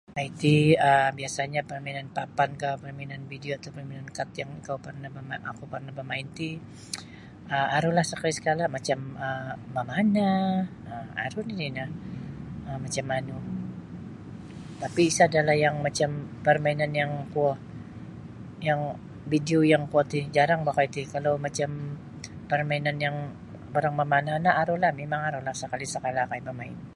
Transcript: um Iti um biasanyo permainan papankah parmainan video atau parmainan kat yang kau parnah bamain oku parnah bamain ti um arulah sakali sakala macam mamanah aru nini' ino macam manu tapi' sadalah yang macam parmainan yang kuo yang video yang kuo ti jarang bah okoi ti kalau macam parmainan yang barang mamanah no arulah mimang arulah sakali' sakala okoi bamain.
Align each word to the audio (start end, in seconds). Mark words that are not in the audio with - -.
um 0.09 0.21
Iti 0.29 0.55
um 0.89 1.09
biasanyo 1.19 1.61
permainan 1.71 2.07
papankah 2.17 2.73
parmainan 2.83 3.23
video 3.33 3.51
atau 3.55 3.69
parmainan 3.75 4.09
kat 4.17 4.29
yang 4.39 4.51
kau 4.67 4.77
parnah 4.85 5.11
bamain 5.17 5.41
oku 5.53 5.63
parnah 5.73 5.93
bamain 5.99 6.25
ti 6.37 6.49
um 7.53 7.65
arulah 7.77 8.05
sakali 8.11 8.33
sakala 8.37 8.63
macam 8.77 8.99
mamanah 9.75 10.43
aru 11.25 11.39
nini' 11.47 11.67
ino 11.71 11.85
macam 12.83 13.05
manu 13.11 13.37
tapi' 14.81 15.07
sadalah 15.17 15.55
yang 15.65 15.75
macam 15.87 16.09
parmainan 16.45 16.91
yang 17.01 17.11
kuo 17.33 17.51
yang 18.67 18.81
video 19.33 19.59
yang 19.71 19.83
kuo 19.91 20.01
ti 20.11 20.19
jarang 20.35 20.59
bah 20.67 20.73
okoi 20.75 20.87
ti 20.95 21.01
kalau 21.13 21.33
macam 21.45 21.69
parmainan 22.49 22.97
yang 23.05 23.15
barang 23.73 23.95
mamanah 23.99 24.35
no 24.43 24.51
arulah 24.61 24.91
mimang 24.99 25.21
arulah 25.27 25.55
sakali' 25.61 25.89
sakala 25.95 26.21
okoi 26.27 26.41
bamain. 26.49 26.81